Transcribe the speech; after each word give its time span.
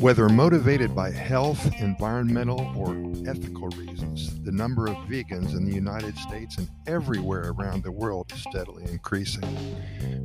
Whether 0.00 0.30
motivated 0.30 0.96
by 0.96 1.10
health, 1.10 1.70
environmental, 1.78 2.72
or 2.74 2.96
ethical 3.28 3.68
reasons, 3.68 4.42
the 4.44 4.50
number 4.50 4.86
of 4.86 4.96
vegans 5.08 5.54
in 5.54 5.66
the 5.66 5.74
United 5.74 6.16
States 6.16 6.56
and 6.56 6.70
everywhere 6.86 7.50
around 7.50 7.82
the 7.82 7.92
world 7.92 8.32
is 8.32 8.40
steadily 8.40 8.84
increasing. 8.90 9.44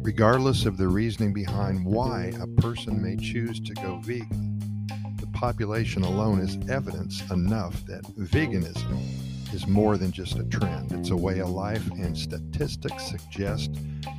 Regardless 0.02 0.66
of 0.66 0.78
the 0.78 0.88
reasoning 0.88 1.34
behind 1.34 1.84
why 1.84 2.32
a 2.40 2.48
person 2.62 3.04
may 3.04 3.18
choose 3.18 3.60
to 3.60 3.74
go 3.74 4.00
vegan, 4.02 4.88
the 5.20 5.28
population 5.34 6.04
alone 6.04 6.40
is 6.40 6.58
evidence 6.70 7.30
enough 7.30 7.86
that 7.86 8.04
veganism 8.18 9.54
is 9.54 9.68
more 9.68 9.98
than 9.98 10.14
just 10.14 10.40
a 10.40 10.46
trend. 10.46 10.94
It's 10.94 11.10
a 11.10 11.18
way 11.18 11.40
of 11.40 11.50
life, 11.50 11.86
and 11.92 12.18
statistics 12.18 13.10
suggest 13.10 13.74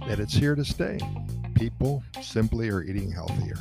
that 0.06 0.20
it's 0.20 0.34
here 0.34 0.54
to 0.54 0.66
stay. 0.66 0.98
People 1.54 2.02
simply 2.20 2.68
are 2.68 2.82
eating 2.82 3.10
healthier. 3.10 3.56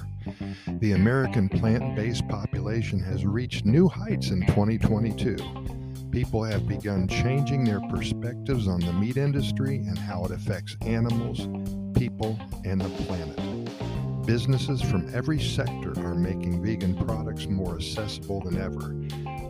The 0.85 0.91
American 0.91 1.49
plant 1.49 1.95
based 1.95 2.27
population 2.27 2.99
has 2.99 3.25
reached 3.25 3.65
new 3.65 3.87
heights 3.89 4.29
in 4.29 4.45
2022. 4.45 5.35
People 6.11 6.43
have 6.43 6.67
begun 6.67 7.07
changing 7.07 7.63
their 7.63 7.79
perspectives 7.89 8.67
on 8.67 8.81
the 8.81 8.93
meat 8.93 9.17
industry 9.17 9.77
and 9.77 9.97
how 9.97 10.25
it 10.25 10.31
affects 10.31 10.77
animals, 10.81 11.47
people, 11.97 12.39
and 12.65 12.79
the 12.79 12.89
planet. 13.05 14.27
Businesses 14.27 14.79
from 14.79 15.11
every 15.11 15.39
sector 15.39 15.91
are 16.05 16.13
making 16.13 16.63
vegan 16.63 16.95
products 17.03 17.47
more 17.47 17.77
accessible 17.77 18.41
than 18.41 18.61
ever. 18.61 18.93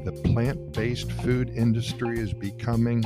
The 0.05 0.17
plant 0.23 0.71
based 0.71 1.11
food 1.11 1.49
industry 1.49 2.17
is 2.17 2.31
becoming 2.31 3.03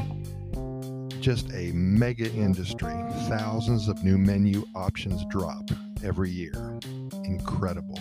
just 1.19 1.51
a 1.53 1.71
mega 1.71 2.31
industry. 2.31 2.93
Thousands 3.27 3.87
of 3.87 4.03
new 4.03 4.19
menu 4.19 4.65
options 4.75 5.25
drop 5.31 5.71
every 6.03 6.29
year. 6.29 6.79
Incredible. 7.23 7.99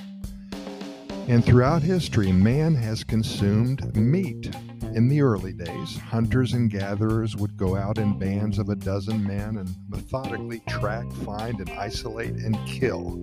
And 1.28 1.44
throughout 1.44 1.82
history, 1.82 2.32
man 2.32 2.74
has 2.76 3.04
consumed 3.04 3.94
meat. 3.94 4.50
In 4.94 5.08
the 5.08 5.20
early 5.20 5.52
days, 5.52 5.98
hunters 5.98 6.54
and 6.54 6.70
gatherers 6.70 7.36
would 7.36 7.54
go 7.54 7.76
out 7.76 7.98
in 7.98 8.18
bands 8.18 8.58
of 8.58 8.70
a 8.70 8.74
dozen 8.74 9.26
men 9.26 9.58
and 9.58 9.68
methodically 9.90 10.60
track, 10.60 11.04
find, 11.26 11.60
and 11.60 11.68
isolate 11.72 12.32
and 12.32 12.56
kill 12.66 13.18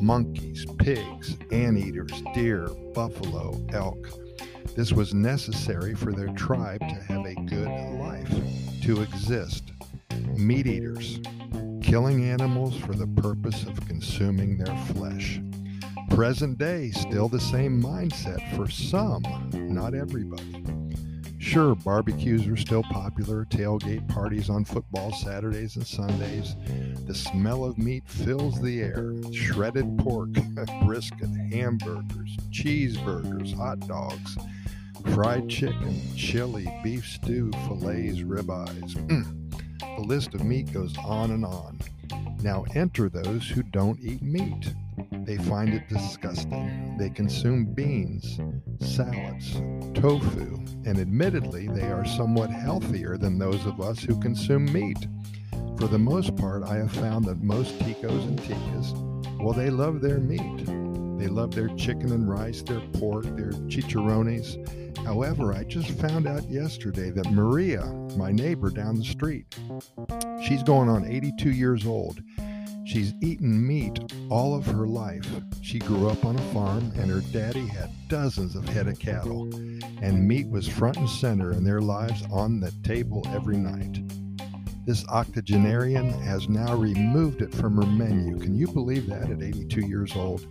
monkeys, 0.00 0.64
pigs, 0.78 1.36
anteaters, 1.50 2.12
deer, 2.32 2.68
buffalo, 2.94 3.60
elk. 3.72 4.08
This 4.76 4.92
was 4.92 5.12
necessary 5.12 5.96
for 5.96 6.12
their 6.12 6.32
tribe 6.34 6.78
to 6.78 6.94
have 6.94 7.26
a 7.26 7.34
good 7.34 7.68
life, 7.98 8.32
to 8.82 9.02
exist. 9.02 9.72
Meat 10.36 10.68
eaters, 10.68 11.18
killing 11.82 12.24
animals 12.24 12.76
for 12.76 12.94
the 12.94 13.08
purpose 13.20 13.64
of 13.64 13.84
consuming 13.88 14.58
their 14.58 14.76
flesh. 14.94 15.40
Present 16.14 16.58
day, 16.58 16.90
still 16.90 17.26
the 17.26 17.40
same 17.40 17.82
mindset 17.82 18.54
for 18.54 18.68
some, 18.70 19.22
not 19.54 19.94
everybody. 19.94 20.62
Sure, 21.38 21.74
barbecues 21.74 22.46
are 22.46 22.56
still 22.56 22.82
popular, 22.82 23.46
tailgate 23.46 24.06
parties 24.08 24.50
on 24.50 24.64
football 24.64 25.10
Saturdays 25.12 25.76
and 25.76 25.86
Sundays. 25.86 26.54
The 27.06 27.14
smell 27.14 27.64
of 27.64 27.78
meat 27.78 28.04
fills 28.06 28.60
the 28.60 28.82
air. 28.82 29.14
Shredded 29.32 29.98
pork, 29.98 30.28
brisket, 30.84 31.30
hamburgers, 31.50 32.36
cheeseburgers, 32.50 33.56
hot 33.56 33.80
dogs, 33.80 34.36
fried 35.14 35.48
chicken, 35.48 35.98
chili, 36.14 36.70
beef 36.84 37.06
stew, 37.06 37.50
fillets, 37.66 38.20
ribeyes. 38.20 38.94
Mm. 39.08 39.96
The 39.96 40.02
list 40.02 40.34
of 40.34 40.44
meat 40.44 40.72
goes 40.74 40.94
on 40.98 41.30
and 41.30 41.44
on. 41.44 41.80
Now 42.42 42.66
enter 42.74 43.08
those 43.08 43.48
who 43.48 43.62
don't 43.62 43.98
eat 44.00 44.20
meat. 44.20 44.74
They 45.24 45.36
find 45.36 45.72
it 45.72 45.88
disgusting. 45.88 46.96
They 46.98 47.10
consume 47.10 47.66
beans, 47.66 48.40
salads, 48.80 49.54
tofu, 49.94 50.58
and 50.84 50.98
admittedly, 50.98 51.68
they 51.68 51.90
are 51.90 52.04
somewhat 52.04 52.50
healthier 52.50 53.16
than 53.16 53.38
those 53.38 53.64
of 53.66 53.80
us 53.80 54.00
who 54.00 54.18
consume 54.18 54.64
meat. 54.72 54.98
For 55.78 55.86
the 55.86 55.98
most 55.98 56.36
part, 56.36 56.64
I 56.64 56.76
have 56.76 56.92
found 56.92 57.24
that 57.26 57.42
most 57.42 57.78
ticos 57.78 58.26
and 58.26 58.38
ticas, 58.40 59.38
well, 59.40 59.54
they 59.54 59.70
love 59.70 60.00
their 60.00 60.18
meat. 60.18 60.66
They 61.18 61.28
love 61.28 61.54
their 61.54 61.68
chicken 61.76 62.10
and 62.12 62.28
rice, 62.28 62.62
their 62.62 62.80
pork, 62.94 63.24
their 63.36 63.52
chicharrones. 63.68 64.56
However, 65.04 65.52
I 65.54 65.64
just 65.64 65.90
found 65.92 66.26
out 66.26 66.48
yesterday 66.50 67.10
that 67.10 67.30
Maria, 67.30 67.84
my 68.16 68.32
neighbor 68.32 68.70
down 68.70 68.96
the 68.96 69.04
street, 69.04 69.56
she's 70.44 70.62
going 70.64 70.88
on 70.88 71.04
82 71.04 71.50
years 71.50 71.86
old. 71.86 72.20
She's 72.84 73.14
eaten 73.20 73.66
meat 73.66 73.98
all 74.28 74.54
of 74.54 74.66
her 74.66 74.86
life. 74.86 75.26
She 75.60 75.78
grew 75.78 76.08
up 76.08 76.24
on 76.24 76.36
a 76.36 76.52
farm, 76.52 76.92
and 76.96 77.10
her 77.10 77.20
daddy 77.32 77.66
had 77.66 77.90
dozens 78.08 78.56
of 78.56 78.68
head 78.68 78.88
of 78.88 78.98
cattle, 78.98 79.44
and 80.02 80.26
meat 80.26 80.48
was 80.48 80.66
front 80.66 80.96
and 80.96 81.08
center 81.08 81.52
in 81.52 81.64
their 81.64 81.80
lives 81.80 82.24
on 82.30 82.60
the 82.60 82.72
table 82.82 83.24
every 83.28 83.56
night. 83.56 84.00
This 84.84 85.06
octogenarian 85.06 86.10
has 86.10 86.48
now 86.48 86.74
removed 86.74 87.40
it 87.40 87.54
from 87.54 87.76
her 87.76 87.86
menu. 87.86 88.36
Can 88.40 88.56
you 88.56 88.66
believe 88.66 89.06
that 89.06 89.30
at 89.30 89.42
82 89.42 89.80
years 89.82 90.16
old? 90.16 90.44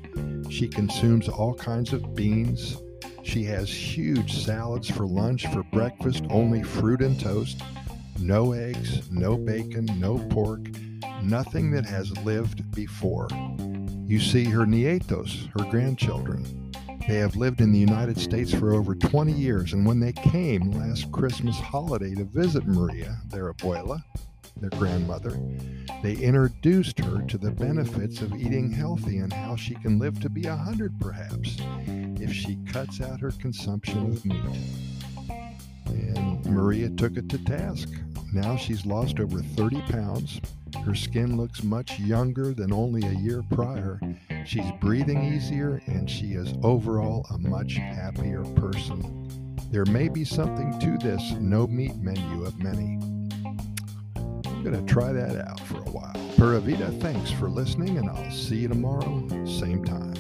She 0.50 0.70
consumes 0.70 1.28
all 1.28 1.54
kinds 1.54 1.92
of 1.92 2.16
beans. 2.16 2.78
She 3.24 3.44
has 3.44 3.70
huge 3.70 4.46
salads 4.46 4.90
for 4.90 5.06
lunch, 5.06 5.48
for 5.48 5.64
breakfast, 5.64 6.24
only 6.30 6.64
fruit 6.64 7.02
and 7.02 7.20
toast. 7.20 7.62
No 8.20 8.54
eggs, 8.54 9.12
no 9.12 9.36
bacon, 9.36 9.86
no 10.00 10.18
pork, 10.30 10.62
nothing 11.24 11.72
that 11.72 11.86
has 11.86 12.16
lived 12.20 12.72
before. 12.76 13.28
You 14.06 14.20
see 14.20 14.46
her 14.46 14.66
nietos, 14.66 15.48
her 15.58 15.70
grandchildren. 15.70 16.72
They 17.08 17.18
have 17.18 17.36
lived 17.36 17.62
in 17.62 17.72
the 17.72 17.80
United 17.80 18.20
States 18.20 18.54
for 18.54 18.74
over 18.74 18.94
20 18.94 19.32
years, 19.32 19.74
and 19.74 19.86
when 19.86 20.00
they 20.00 20.14
came 20.14 20.72
last 20.72 21.12
Christmas 21.12 21.60
holiday 21.60 22.14
to 22.16 22.24
visit 22.26 22.68
Maria, 22.68 23.18
their 23.28 23.52
abuela, 23.52 24.04
their 24.58 24.70
grandmother, 24.72 25.40
they 26.04 26.14
introduced 26.14 27.00
her 27.00 27.22
to 27.24 27.38
the 27.38 27.52
benefits 27.52 28.22
of 28.22 28.36
eating 28.36 28.72
healthy 28.72 29.18
and 29.18 29.34
how 29.34 29.56
she 29.56 29.76
can 29.76 29.98
live 29.98 30.20
to 30.22 30.30
be 30.30 30.46
a 30.46 30.56
hundred 30.56 31.00
perhaps 31.00 31.58
if 32.20 32.32
she 32.32 32.58
cuts 32.68 33.02
out 33.02 33.20
her 33.20 33.32
consumption 33.32 34.12
of 34.12 34.26
meat. 34.26 34.44
And 35.88 36.46
Maria 36.46 36.90
took 36.90 37.18
it 37.18 37.30
to 37.30 37.38
task. 37.40 37.90
Now 38.34 38.56
she's 38.56 38.86
lost 38.86 39.20
over 39.20 39.42
30 39.42 39.82
pounds. 39.84 40.40
Her 40.86 40.96
skin 40.96 41.38
looks 41.38 41.64
much 41.64 42.00
younger 42.00 42.54
than 42.54 42.74
only 42.74 43.06
a 43.08 43.12
year 43.12 43.44
prior. 43.52 44.00
She's 44.46 44.72
breathing 44.80 45.24
easier 45.24 45.82
and 45.86 46.10
she 46.10 46.34
is 46.34 46.54
overall 46.64 47.26
a 47.30 47.38
much 47.38 47.76
happier 47.76 48.44
person. 48.56 49.56
There 49.72 49.86
may 49.86 50.10
be 50.10 50.26
something 50.26 50.78
to 50.80 50.98
this 50.98 51.32
no 51.40 51.68
meat 51.68 51.96
menu 51.98 52.44
of 52.46 52.58
many. 52.60 53.00
I'm 54.16 54.64
going 54.64 54.86
to 54.86 54.94
try 54.94 55.12
that 55.14 55.48
out 55.48 55.60
for 55.62 55.78
a 55.78 55.90
while. 55.92 56.14
Pura 56.36 56.60
thanks 56.60 57.32
for 57.32 57.50
listening, 57.50 57.98
and 57.98 58.10
I'll 58.10 58.32
see 58.32 58.58
you 58.58 58.68
tomorrow, 58.68 59.28
same 59.46 59.86
time. 59.86 60.12